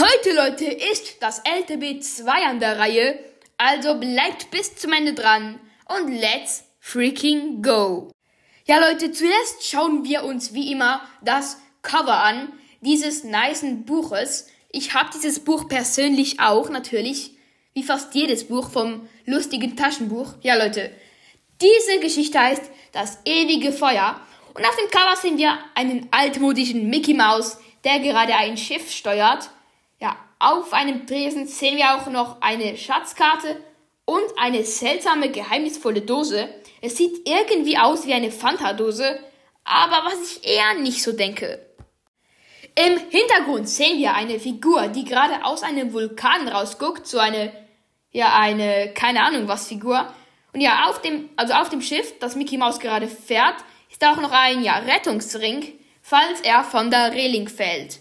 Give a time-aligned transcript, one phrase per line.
[0.00, 3.18] Heute, Leute, ist das LTB 2 an der Reihe,
[3.58, 5.60] also bleibt bis zum Ende dran
[5.94, 8.10] und let's freaking go!
[8.64, 12.50] Ja, Leute, zuerst schauen wir uns wie immer das Cover an,
[12.80, 14.46] dieses nicen Buches.
[14.72, 17.32] Ich habe dieses Buch persönlich auch, natürlich,
[17.74, 20.32] wie fast jedes Buch vom lustigen Taschenbuch.
[20.40, 20.92] Ja, Leute,
[21.60, 24.18] diese Geschichte heißt Das ewige Feuer
[24.54, 29.50] und auf dem Cover sehen wir einen altmodischen Mickey Mouse, der gerade ein Schiff steuert
[30.00, 33.62] ja, auf einem Tresen sehen wir auch noch eine Schatzkarte
[34.06, 36.48] und eine seltsame, geheimnisvolle Dose.
[36.80, 39.20] Es sieht irgendwie aus wie eine Fanta-Dose,
[39.64, 41.64] aber was ich eher nicht so denke.
[42.74, 47.52] Im Hintergrund sehen wir eine Figur, die gerade aus einem Vulkan rausguckt, so eine,
[48.10, 50.12] ja, eine, keine Ahnung was Figur.
[50.52, 53.56] Und ja, auf dem, also auf dem Schiff, das Mickey Mouse gerade fährt,
[53.90, 58.00] ist auch noch ein, ja, Rettungsring, falls er von der Reling fällt.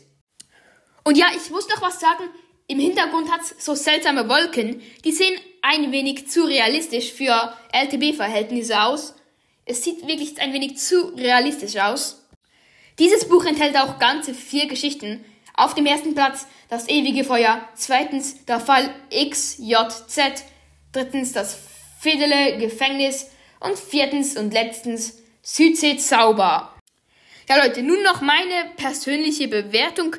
[1.03, 2.29] Und ja, ich muss noch was sagen.
[2.67, 4.81] Im Hintergrund hat es so seltsame Wolken.
[5.03, 9.15] Die sehen ein wenig zu realistisch für LTB-Verhältnisse aus.
[9.65, 12.23] Es sieht wirklich ein wenig zu realistisch aus.
[12.99, 15.23] Dieses Buch enthält auch ganze vier Geschichten.
[15.55, 20.43] Auf dem ersten Platz das ewige Feuer, zweitens der Fall XJZ,
[20.91, 21.57] drittens das
[21.99, 26.73] Fidele Gefängnis und viertens und letztens Südsee Zauber.
[27.49, 30.15] Ja Leute, nun noch meine persönliche Bewertung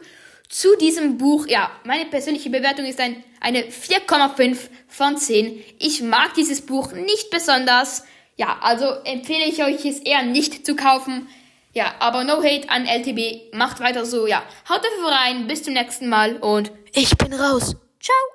[0.50, 5.62] zu diesem Buch, ja, meine persönliche Bewertung ist ein, eine 4,5 von 10.
[5.78, 8.04] Ich mag dieses Buch nicht besonders.
[8.36, 11.28] Ja, also empfehle ich euch es eher nicht zu kaufen.
[11.72, 13.54] Ja, aber no hate an LTB.
[13.54, 14.26] Macht weiter so.
[14.26, 15.46] Ja, haut dafür rein.
[15.46, 17.76] Bis zum nächsten Mal und ich bin raus.
[18.00, 18.30] Ciao.